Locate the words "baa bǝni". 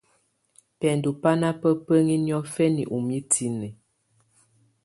1.61-2.15